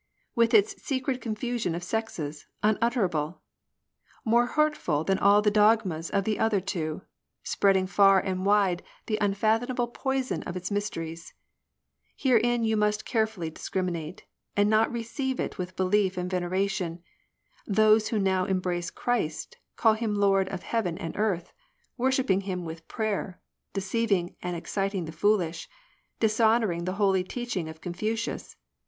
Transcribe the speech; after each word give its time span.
With 0.33 0.55
its 0.55 0.81
secret 0.81 1.21
confusion 1.21 1.75
of 1.75 1.83
sexes, 1.83 2.47
unutterable! 2.63 3.43
More 4.25 4.47
hurtful 4.47 5.03
than 5.03 5.19
all 5.19 5.43
the 5.43 5.51
dogmas 5.51 6.09
of 6.09 6.23
the 6.23 6.39
other 6.39 6.59
two; 6.59 7.03
Spreading 7.43 7.85
far 7.85 8.19
and 8.19 8.43
wide 8.43 8.81
the 9.05 9.19
unfathomable 9.21 9.89
poison 9.89 10.41
of 10.47 10.57
its 10.57 10.71
mysteries. 10.71 11.35
Herein 12.17 12.63
you 12.63 12.75
must 12.75 13.05
carefully 13.05 13.51
discriminate, 13.51 14.25
And 14.57 14.71
not 14.71 14.91
receive 14.91 15.39
it 15.39 15.59
with 15.59 15.75
belief 15.75 16.17
and 16.17 16.31
veneration. 16.31 17.03
Those 17.67 18.07
who 18.07 18.17
now 18.17 18.45
embrace 18.45 18.89
Christ 18.89 19.57
Call 19.75 19.93
him 19.93 20.15
Lord 20.15 20.49
of 20.49 20.63
heaven 20.63 20.97
and 20.97 21.15
earth, 21.15 21.53
Worshipping 21.95 22.41
him 22.41 22.65
with 22.65 22.87
prayer, 22.87 23.39
Deceiving 23.73 24.35
and 24.41 24.55
exciting 24.55 25.05
the 25.05 25.11
foolish. 25.11 25.69
Dishonouring 26.19 26.85
the 26.85 26.93
holy 26.97 27.23
teaching 27.23 27.69
of 27.69 27.81
Confucius. 27.81 28.55